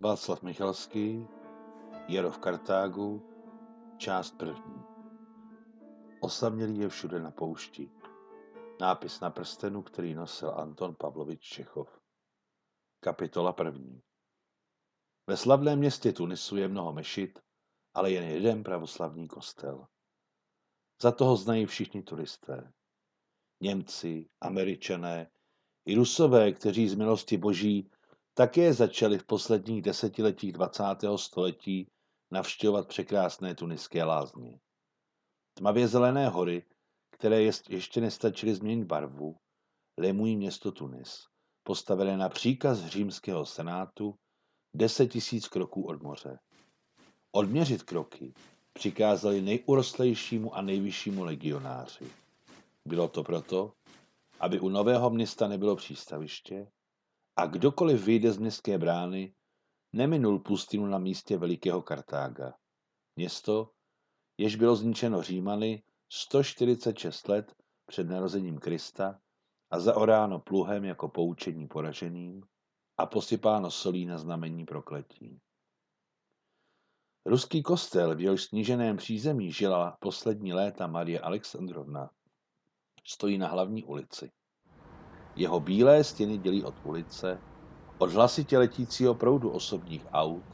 Václav 0.00 0.42
Michalský, 0.42 1.26
Jaro 2.08 2.30
v 2.30 2.38
Kartágu, 2.38 3.22
část 3.96 4.38
první. 4.38 4.82
Osamělý 6.20 6.78
je 6.78 6.88
všude 6.88 7.20
na 7.20 7.30
poušti. 7.30 7.90
Nápis 8.80 9.20
na 9.20 9.30
prstenu, 9.30 9.82
který 9.82 10.14
nosil 10.14 10.50
Anton 10.50 10.94
Pavlovič 10.94 11.40
Čechov. 11.40 12.00
Kapitola 13.00 13.52
první. 13.52 14.02
Ve 15.26 15.36
slavném 15.36 15.78
městě 15.78 16.12
Tunisu 16.12 16.56
je 16.56 16.68
mnoho 16.68 16.92
mešit, 16.92 17.38
ale 17.94 18.10
jen 18.10 18.24
jeden 18.24 18.62
pravoslavný 18.62 19.28
kostel. 19.28 19.86
Za 21.02 21.12
toho 21.12 21.36
znají 21.36 21.66
všichni 21.66 22.02
turisté. 22.02 22.72
Němci, 23.60 24.30
američané 24.40 25.30
i 25.84 25.94
rusové, 25.94 26.52
kteří 26.52 26.88
z 26.88 26.94
milosti 26.94 27.36
boží 27.36 27.90
také 28.38 28.74
začali 28.74 29.18
v 29.18 29.24
posledních 29.26 29.82
desetiletích 29.82 30.52
20. 30.52 30.84
století 31.16 31.90
navštěvovat 32.30 32.88
překrásné 32.88 33.54
tuniské 33.54 34.04
lázně. 34.04 34.60
Tmavě 35.54 35.88
zelené 35.88 36.28
hory, 36.28 36.64
které 37.10 37.42
ještě 37.68 38.00
nestačily 38.00 38.54
změnit 38.54 38.84
barvu, 38.84 39.36
lemují 39.98 40.36
město 40.36 40.72
Tunis, 40.72 41.26
postavené 41.62 42.16
na 42.16 42.28
příkaz 42.28 42.86
římského 42.86 43.46
senátu 43.46 44.14
10 44.74 45.06
tisíc 45.06 45.48
kroků 45.48 45.86
od 45.86 46.02
moře. 46.02 46.38
Odměřit 47.32 47.82
kroky 47.82 48.34
přikázali 48.72 49.40
nejurostlejšímu 49.40 50.54
a 50.54 50.62
nejvyššímu 50.62 51.24
legionáři. 51.24 52.06
Bylo 52.84 53.08
to 53.08 53.24
proto, 53.24 53.72
aby 54.40 54.60
u 54.60 54.68
nového 54.68 55.10
města 55.10 55.48
nebylo 55.48 55.76
přístaviště 55.76 56.66
a 57.38 57.46
kdokoliv 57.46 58.04
vyjde 58.04 58.32
z 58.32 58.38
městské 58.38 58.78
brány, 58.78 59.34
neminul 59.92 60.38
pustinu 60.38 60.86
na 60.86 60.98
místě 60.98 61.38
velikého 61.38 61.82
Kartága. 61.82 62.54
Město, 63.16 63.70
jež 64.38 64.56
bylo 64.56 64.76
zničeno 64.76 65.22
Římany 65.22 65.82
146 66.12 67.28
let 67.28 67.54
před 67.86 68.08
narozením 68.08 68.58
Krista 68.58 69.20
a 69.70 69.80
zaoráno 69.80 70.38
pluhem 70.38 70.84
jako 70.84 71.08
poučení 71.08 71.68
poraženým 71.68 72.42
a 72.96 73.06
posypáno 73.06 73.70
solí 73.70 74.06
na 74.06 74.18
znamení 74.18 74.64
prokletí. 74.64 75.40
Ruský 77.26 77.62
kostel, 77.62 78.16
v 78.16 78.20
jehož 78.20 78.44
sníženém 78.44 78.96
přízemí 78.96 79.52
žila 79.52 79.96
poslední 80.00 80.52
léta 80.52 80.86
Marie 80.86 81.20
Alexandrovna, 81.20 82.10
stojí 83.06 83.38
na 83.38 83.48
hlavní 83.48 83.84
ulici. 83.84 84.30
Jeho 85.38 85.60
bílé 85.60 86.04
stěny 86.04 86.38
dělí 86.38 86.64
od 86.64 86.74
ulice, 86.82 87.38
od 87.98 88.12
hlasitě 88.12 88.58
letícího 88.58 89.14
proudu 89.14 89.50
osobních 89.50 90.06
aut, 90.12 90.44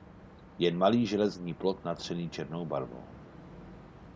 jen 0.59 0.79
malý 0.79 1.07
železný 1.07 1.55
plot 1.55 1.85
natřený 1.85 2.31
černou 2.31 2.67
barvou. 2.67 3.05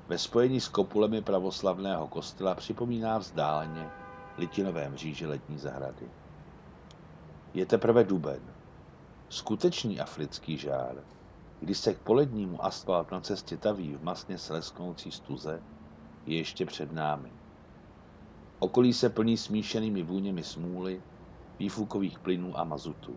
Ve 0.08 0.18
spojení 0.18 0.60
s 0.60 0.68
kopulemi 0.68 1.22
pravoslavného 1.22 2.08
kostela 2.08 2.54
připomíná 2.54 3.18
vzdáleně 3.18 3.90
litinové 4.38 4.88
mříže 4.88 5.26
letní 5.26 5.58
zahrady. 5.58 6.10
Je 7.54 7.66
teprve 7.66 8.04
duben. 8.04 8.54
Skutečný 9.28 10.00
africký 10.00 10.58
žár, 10.58 11.04
když 11.60 11.78
se 11.78 11.94
k 11.94 12.02
polednímu 12.02 12.64
asfalt 12.64 13.10
na 13.10 13.20
cestě 13.20 13.56
taví 13.56 13.94
v 13.94 14.02
masně 14.02 14.38
slesknoucí 14.38 15.12
stuze, 15.12 15.62
je 16.26 16.36
ještě 16.36 16.66
před 16.66 16.92
námi. 16.92 17.32
Okolí 18.60 18.92
se 18.92 19.08
plní 19.08 19.36
smíšenými 19.36 20.02
vůněmi 20.02 20.42
smůly, 20.42 21.02
výfukových 21.58 22.18
plynů 22.18 22.58
a 22.58 22.64
mazutu. 22.64 23.16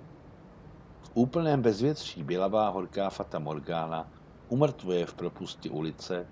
V 1.01 1.11
úplném 1.13 1.61
bezvětří 1.61 2.23
bělavá 2.23 2.69
horká 2.69 3.09
fata 3.09 3.39
Morgana 3.39 4.11
umrtvuje 4.49 5.05
v 5.05 5.13
propusti 5.13 5.69
ulice 5.69 6.27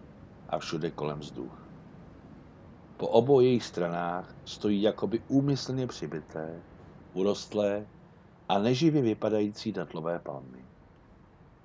a 0.50 0.60
všude 0.60 0.92
kolem 0.92 1.20
vzduch. 1.20 1.70
Po 2.98 3.08
obou 3.08 3.40
jejich 3.40 3.64
stranách 3.64 4.36
stojí 4.46 4.82
jakoby 4.82 5.24
úmyslně 5.28 5.88
přibyté, 5.88 6.64
urostlé 7.14 7.88
a 8.50 8.60
neživě 8.60 9.02
vypadající 9.02 9.72
datlové 9.72 10.20
palmy. 10.20 10.66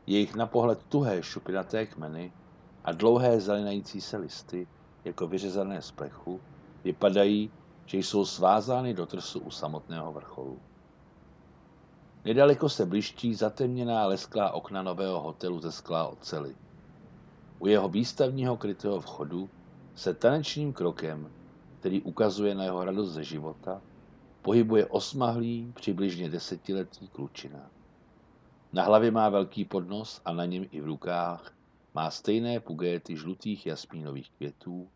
Jejich 0.06 0.34
na 0.34 0.46
pohled 0.46 0.84
tuhé 0.88 1.22
šupinaté 1.22 1.86
kmeny 1.86 2.32
a 2.84 2.92
dlouhé 2.92 3.40
zelenající 3.40 4.00
se 4.00 4.16
listy, 4.16 4.66
jako 5.04 5.26
vyřezané 5.26 5.82
z 5.82 5.90
plechu, 5.90 6.40
Vypadají, 6.84 7.50
že 7.86 7.98
jsou 7.98 8.24
svázány 8.24 8.94
do 8.94 9.06
trsu 9.06 9.40
u 9.40 9.50
samotného 9.50 10.12
vrcholu. 10.12 10.58
Nedaleko 12.24 12.68
se 12.68 12.86
bliští 12.86 13.34
zatemněná 13.34 14.06
lesklá 14.06 14.50
okna 14.50 14.82
nového 14.82 15.20
hotelu 15.20 15.60
ze 15.60 15.72
skla 15.72 16.08
oceli. 16.08 16.56
U 17.58 17.66
jeho 17.66 17.88
výstavního 17.88 18.56
krytého 18.56 19.00
vchodu 19.00 19.50
se 19.94 20.14
tanečním 20.14 20.72
krokem, 20.72 21.30
který 21.80 22.02
ukazuje 22.02 22.54
na 22.54 22.64
jeho 22.64 22.84
radost 22.84 23.10
ze 23.10 23.24
života, 23.24 23.80
pohybuje 24.42 24.86
osmahlý, 24.86 25.72
přibližně 25.74 26.28
desetiletý 26.28 27.08
klučina. 27.08 27.70
Na 28.72 28.82
hlavě 28.82 29.10
má 29.10 29.28
velký 29.28 29.64
podnos 29.64 30.20
a 30.24 30.32
na 30.32 30.44
něm 30.44 30.66
i 30.70 30.80
v 30.80 30.84
rukách 30.84 31.52
má 31.94 32.10
stejné 32.10 32.60
pugéty 32.60 33.16
žlutých 33.16 33.66
jasmínových 33.66 34.30
květů, 34.30 34.88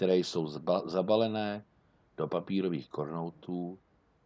které 0.00 0.16
jsou 0.16 0.46
zabalené 0.84 1.64
do 2.16 2.28
papírových 2.28 2.88
kornoutů, 2.88 3.78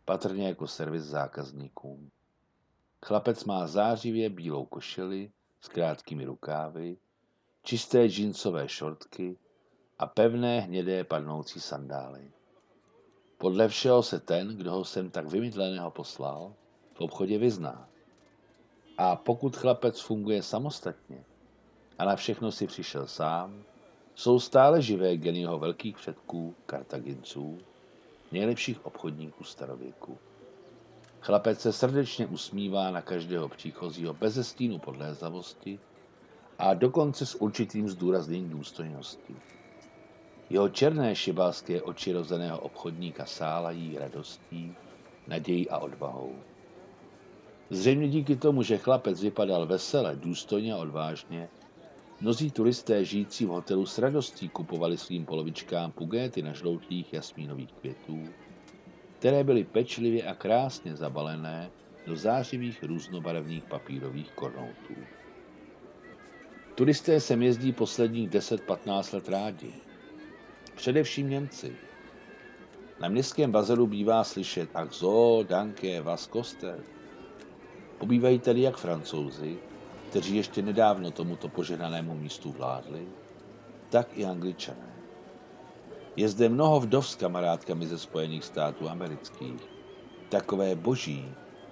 patrně 0.05 0.49
jako 0.49 0.67
servis 0.67 1.03
zákazníkům. 1.03 2.11
Chlapec 3.07 3.45
má 3.45 3.67
zářivě 3.67 4.31
bílou 4.31 4.65
košili 4.67 5.31
s 5.61 5.69
krátkými 5.69 6.25
rukávy, 6.25 6.97
čisté 7.63 8.09
džínsové 8.09 8.69
šortky 8.69 9.39
a 9.99 10.07
pevné 10.07 10.61
hnědé 10.61 11.05
padnoucí 11.05 11.61
sandály. 11.61 12.33
Podle 13.39 13.69
všeho 13.69 14.03
se 14.03 14.21
ten, 14.21 14.57
kdo 14.57 14.73
ho 14.73 14.85
sem 14.85 15.11
tak 15.11 15.27
vymydleného 15.27 15.91
poslal, 15.91 16.55
v 16.93 17.01
obchodě 17.01 17.39
vyzná. 17.39 17.89
A 18.99 19.17
pokud 19.17 19.57
chlapec 19.57 20.01
funguje 20.01 20.43
samostatně 20.43 21.25
a 21.99 22.05
na 22.05 22.17
všechno 22.17 22.53
si 22.53 22.67
přišel 22.67 23.07
sám, 23.07 23.65
jsou 24.15 24.41
stále 24.41 24.83
živé 24.83 25.17
geny 25.17 25.41
jeho 25.41 25.59
velkých 25.59 25.97
předků, 25.97 26.55
Kartaginců, 26.67 27.59
nejlepších 28.33 28.87
obchodníků 28.87 29.45
starověku. 29.45 30.19
Chlapec 31.21 31.61
se 31.61 31.73
srdečně 31.73 32.27
usmívá 32.27 32.91
na 32.91 33.03
každého 33.03 33.49
příchozího 33.49 34.15
bez 34.15 34.49
stínu 34.49 34.79
podlézavosti 34.79 35.79
a 36.59 36.75
dokonce 36.75 37.27
s 37.27 37.35
určitým 37.35 37.89
zdůrazněním 37.89 38.51
důstojnosti. 38.51 39.37
Jeho 40.51 40.69
černé 40.69 41.17
šibáské 41.17 41.83
oči 41.83 42.13
rozeného 42.13 42.59
obchodníka 42.59 43.27
sálají 43.27 43.99
radostí, 43.99 44.75
nadějí 45.27 45.71
a 45.71 45.79
odvahou. 45.79 46.33
Zřejmě 47.71 48.09
díky 48.09 48.37
tomu, 48.37 48.63
že 48.63 48.79
chlapec 48.79 49.21
vypadal 49.21 49.67
vesele, 49.67 50.17
důstojně 50.17 50.73
a 50.75 50.77
odvážně, 50.77 51.49
Mnozí 52.21 52.51
turisté 52.51 53.05
žijící 53.05 53.45
v 53.45 53.49
hotelu 53.49 53.87
s 53.87 53.99
radostí 53.99 54.49
kupovali 54.49 54.99
svým 54.99 55.27
polovičkám 55.27 55.93
pugéty 55.93 56.43
na 56.43 56.53
žloutých 56.53 57.13
jasmínových 57.13 57.73
květů, 57.73 58.25
které 59.19 59.45
byly 59.45 59.65
pečlivě 59.65 60.23
a 60.25 60.35
krásně 60.35 60.97
zabalené 60.97 61.71
do 62.07 62.17
zářivých 62.17 62.83
různobarevných 62.83 63.65
papírových 63.65 64.33
kornoutů. 64.33 64.95
Turisté 66.75 67.21
sem 67.21 67.43
jezdí 67.43 67.73
posledních 67.73 68.31
10-15 68.31 69.15
let 69.15 69.29
rádi. 69.29 69.73
Především 70.75 71.31
Němci. 71.31 71.77
Na 73.01 73.09
městském 73.09 73.53
bazaru 73.53 73.87
bývá 73.87 74.25
slyšet 74.25 74.71
ach 74.75 74.93
so, 74.93 75.45
danke, 75.49 76.01
was 76.01 76.27
kostet. 76.27 76.85
Pobývají 77.99 78.39
tedy 78.39 78.61
jak 78.61 78.77
francouzi, 78.77 79.59
kteří 80.15 80.37
ještě 80.37 80.63
nedávno 80.63 81.11
tomuto 81.11 81.49
požehnanému 81.49 82.15
místu 82.15 82.53
vládli, 82.53 83.07
tak 83.91 84.09
i 84.15 84.25
angličané. 84.25 84.95
Je 86.17 86.29
zde 86.29 86.49
mnoho 86.49 86.81
vdov 86.81 87.09
s 87.09 87.15
kamarádkami 87.15 87.87
ze 87.87 87.99
Spojených 87.99 88.45
států 88.45 88.89
amerických. 88.89 89.63
Takové 90.29 90.75
boží, 90.75 91.27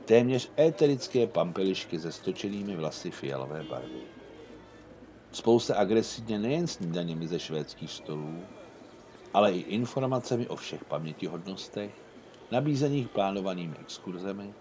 téměř 0.05 0.50
éterické 0.59 1.27
pampelišky 1.27 2.00
se 2.00 2.12
stočenými 2.12 2.77
vlasy 2.77 3.11
fialové 3.11 3.62
barvy. 3.62 4.03
Spousta 5.33 5.77
agresivně 5.77 6.39
nejen 6.39 6.67
snídaněmi 6.67 7.29
ze 7.29 7.39
švédských 7.39 7.91
stolů, 7.91 8.43
ale 9.35 9.53
i 9.53 9.59
informacemi 9.59 10.49
o 10.49 10.56
všech 10.56 10.85
pamětihodnostech, 10.85 11.94
nabízených 12.50 13.09
plánovanými 13.09 13.77
exkurzemi, 13.81 14.55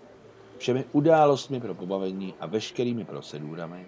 všemi 0.61 0.85
událostmi 0.91 1.59
pro 1.59 1.73
pobavení 1.73 2.33
a 2.39 2.45
veškerými 2.45 3.05
procedurami, 3.05 3.85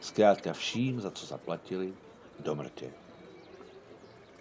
zkrátka 0.00 0.52
vším, 0.52 1.00
za 1.00 1.10
co 1.10 1.26
zaplatili, 1.26 1.94
do 2.40 2.54
mrtě. 2.54 2.92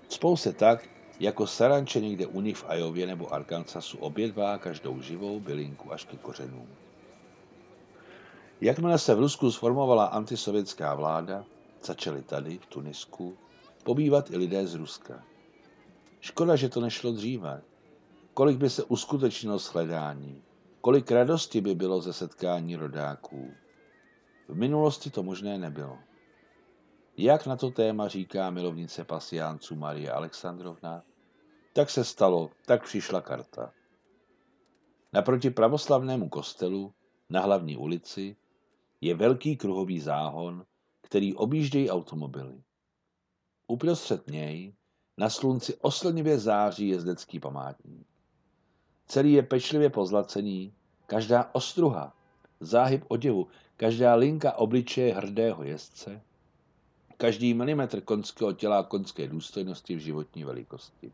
Spou 0.09 0.37
se 0.37 0.53
tak, 0.53 0.89
jako 1.19 1.47
saranče 1.47 1.99
někde 1.99 2.27
u 2.27 2.41
nich 2.41 2.57
v 2.57 2.65
Ajově 2.67 3.07
nebo 3.07 3.33
Arkansasu 3.33 3.97
obědvá 3.97 4.57
každou 4.57 5.01
živou 5.01 5.39
bylinku 5.39 5.93
až 5.93 6.05
ke 6.05 6.17
kořenům. 6.17 6.67
Jakmile 8.61 8.99
se 8.99 9.15
v 9.15 9.19
Rusku 9.19 9.51
sformovala 9.51 10.05
antisovětská 10.05 10.95
vláda, 10.95 11.45
začali 11.83 12.23
tady, 12.23 12.57
v 12.57 12.65
Tunisku, 12.65 13.37
pobývat 13.83 14.31
i 14.31 14.37
lidé 14.37 14.67
z 14.67 14.75
Ruska. 14.75 15.23
Škoda, 16.21 16.55
že 16.55 16.69
to 16.69 16.81
nešlo 16.81 17.11
dříve. 17.11 17.61
Kolik 18.33 18.57
by 18.57 18.69
se 18.69 18.83
uskutečnilo 18.83 19.59
shledání, 19.59 20.41
kolik 20.81 21.11
radosti 21.11 21.61
by 21.61 21.75
bylo 21.75 22.01
ze 22.01 22.13
setkání 22.13 22.75
rodáků. 22.75 23.53
V 24.47 24.55
minulosti 24.55 25.09
to 25.09 25.23
možné 25.23 25.57
nebylo. 25.57 25.97
Jak 27.17 27.45
na 27.45 27.55
to 27.55 27.71
téma 27.71 28.07
říká 28.07 28.49
milovnice 28.49 29.03
pasiánců 29.03 29.75
Marie 29.75 30.11
Alexandrovna, 30.11 31.03
tak 31.73 31.89
se 31.89 32.03
stalo, 32.03 32.49
tak 32.65 32.83
přišla 32.83 33.21
karta. 33.21 33.73
Naproti 35.13 35.49
pravoslavnému 35.49 36.29
kostelu 36.29 36.93
na 37.29 37.41
hlavní 37.41 37.77
ulici 37.77 38.35
je 39.01 39.15
velký 39.15 39.57
kruhový 39.57 39.99
záhon, 39.99 40.65
který 41.01 41.35
objíždějí 41.35 41.89
automobily. 41.89 42.63
Uprostřed 43.67 44.27
něj 44.27 44.75
na 45.17 45.29
slunci 45.29 45.75
oslnivě 45.75 46.39
září 46.39 46.87
jezdecký 46.87 47.39
památník. 47.39 48.07
Celý 49.11 49.33
je 49.33 49.43
pečlivě 49.43 49.89
pozlacený, 49.89 50.73
každá 51.05 51.49
ostruha, 51.53 52.13
záhyb 52.59 53.03
oděvu, 53.07 53.47
každá 53.77 54.15
linka 54.15 54.51
obličeje 54.51 55.13
hrdého 55.15 55.63
jezdce, 55.63 56.21
každý 57.17 57.53
milimetr 57.53 58.01
konského 58.01 58.53
těla 58.53 58.79
a 58.79 58.83
konské 58.83 59.27
důstojnosti 59.27 59.95
v 59.95 59.99
životní 59.99 60.43
velikosti. 60.43 61.11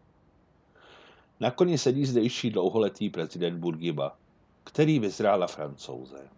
Na 1.40 1.52
koni 1.52 1.78
sedí 1.78 2.06
zdejší 2.06 2.50
dlouholetý 2.50 3.10
prezident 3.10 3.60
Burgiba, 3.60 4.18
který 4.64 5.00
vyzrál 5.00 5.40
na 5.40 5.48
francouze. 5.48 6.30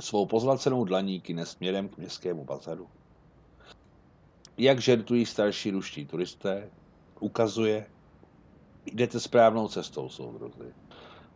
Svou 0.00 0.26
pozlacenou 0.26 0.84
dlaní 0.84 1.20
kine 1.20 1.46
směrem 1.46 1.88
k 1.88 1.98
městskému 1.98 2.44
bazaru. 2.44 2.88
Jak 4.58 4.80
žertují 4.80 5.26
starší 5.26 5.70
ruští 5.70 6.06
turisté, 6.06 6.70
ukazuje, 7.20 7.86
jdete 8.92 9.20
správnou 9.20 9.68
cestou, 9.68 10.08
soudruzi. 10.08 10.74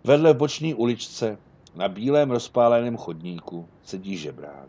Vedle 0.04 0.34
boční 0.34 0.74
uličce 0.74 1.38
na 1.74 1.88
bílém 1.88 2.30
rozpáleném 2.30 2.96
chodníku 2.96 3.68
sedí 3.82 4.16
žebrák, 4.16 4.68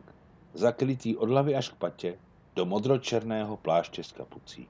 zakrytý 0.54 1.18
od 1.18 1.30
hlavy 1.30 1.56
až 1.56 1.69
k 1.69 1.75
patě 1.75 2.19
do 2.56 2.66
modročerného 2.66 3.57
pláště 3.57 4.04
s 4.04 4.12
kapucí. 4.12 4.68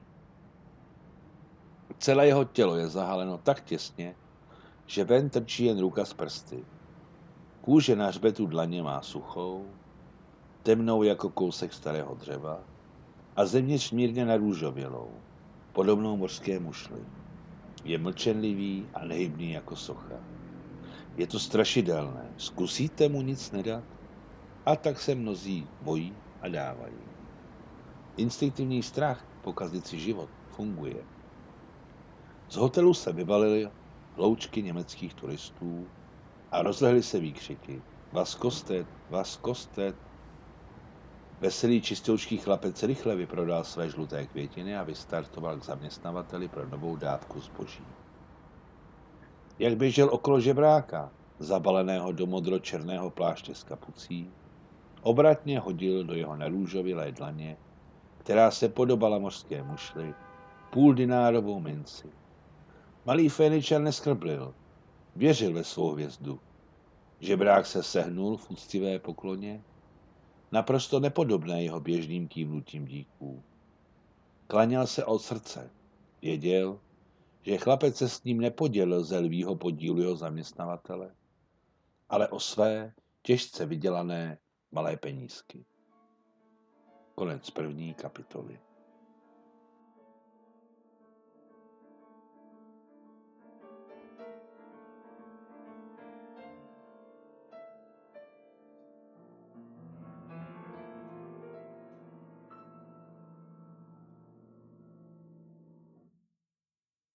Celé 1.98 2.26
jeho 2.26 2.44
tělo 2.44 2.76
je 2.76 2.88
zahaleno 2.88 3.38
tak 3.38 3.64
těsně, 3.64 4.16
že 4.86 5.04
ven 5.04 5.30
trčí 5.30 5.64
jen 5.64 5.80
ruka 5.80 6.04
z 6.04 6.14
prsty. 6.14 6.64
Kůže 7.60 7.96
na 7.96 8.06
hřbetu 8.06 8.46
dlaně 8.46 8.82
má 8.82 9.02
suchou, 9.02 9.66
temnou 10.62 11.02
jako 11.02 11.30
kousek 11.30 11.72
starého 11.72 12.14
dřeva 12.14 12.60
a 13.36 13.46
zevnitř 13.46 13.90
mírně 13.90 14.24
narůžovělou, 14.24 15.22
podobnou 15.72 16.16
mořské 16.16 16.60
mušli. 16.60 17.00
Je 17.84 17.98
mlčenlivý 17.98 18.90
a 18.94 19.04
nehybný 19.04 19.50
jako 19.50 19.76
socha. 19.76 20.24
Je 21.16 21.26
to 21.26 21.38
strašidelné. 21.38 22.34
Zkusíte 22.36 23.08
mu 23.08 23.22
nic 23.22 23.50
nedat? 23.50 23.84
A 24.66 24.76
tak 24.76 25.00
se 25.00 25.14
mnozí 25.14 25.68
bojí 25.80 26.22
a 26.40 26.48
dávají. 26.48 26.98
Instinktivní 28.16 28.82
strach 28.82 29.28
pokazit 29.40 29.86
si 29.86 30.00
život 30.00 30.30
funguje. 30.48 31.08
Z 32.48 32.56
hotelu 32.56 32.94
se 32.94 33.12
vyvalily 33.12 33.70
loučky 34.16 34.62
německých 34.62 35.14
turistů 35.14 35.92
a 36.50 36.62
rozlehly 36.62 37.02
se 37.02 37.20
výkřiky. 37.20 37.82
Vás 38.12 38.34
kostet, 38.34 38.86
vás 39.08 39.36
kostet. 39.36 40.11
Veselý 41.42 41.82
čistoučký 41.82 42.38
chlapec 42.38 42.82
rychle 42.82 43.16
vyprodal 43.16 43.64
své 43.64 43.90
žluté 43.90 44.26
květiny 44.26 44.76
a 44.76 44.82
vystartoval 44.82 45.58
k 45.58 45.64
zaměstnavateli 45.64 46.48
pro 46.48 46.66
novou 46.66 46.96
dávku 46.96 47.40
zboží. 47.40 47.86
Jak 49.58 49.76
běžel 49.76 50.08
okolo 50.12 50.40
žebráka, 50.40 51.12
zabaleného 51.38 52.12
do 52.12 52.26
modro-černého 52.26 53.10
pláště 53.10 53.54
s 53.54 53.62
kapucí, 53.62 54.32
obratně 55.00 55.60
hodil 55.60 56.04
do 56.04 56.14
jeho 56.14 56.36
narůžovilé 56.36 57.12
dlaně, 57.12 57.56
která 58.18 58.50
se 58.50 58.68
podobala 58.68 59.18
mořské 59.18 59.62
mušli, 59.62 60.14
půl 60.70 60.94
dinárovou 60.94 61.60
minci. 61.60 62.12
Malý 63.04 63.28
Féničer 63.28 63.80
neskrblil, 63.80 64.54
věřil 65.16 65.52
ve 65.52 65.64
svou 65.64 65.90
hvězdu. 65.90 66.40
Žebrák 67.20 67.66
se 67.66 67.82
sehnul 67.82 68.36
v 68.36 68.50
úctivé 68.50 68.98
pokloně, 68.98 69.64
naprosto 70.52 71.00
nepodobné 71.00 71.62
jeho 71.62 71.80
běžným 71.80 72.28
kývnutím 72.28 72.84
díků. 72.84 73.42
Klaněl 74.46 74.86
se 74.86 75.04
od 75.04 75.18
srdce. 75.18 75.70
Věděl, 76.22 76.80
že 77.42 77.58
chlapec 77.58 77.96
se 77.96 78.08
s 78.08 78.24
ním 78.24 78.40
nepodělil 78.40 79.04
ze 79.04 79.18
lvýho 79.18 79.56
podílu 79.56 80.00
jeho 80.00 80.16
zaměstnavatele, 80.16 81.14
ale 82.08 82.28
o 82.28 82.40
své 82.40 82.92
těžce 83.22 83.66
vydělané 83.66 84.38
malé 84.72 84.96
penízky. 84.96 85.64
Konec 87.14 87.50
první 87.50 87.94
kapitoly. 87.94 88.58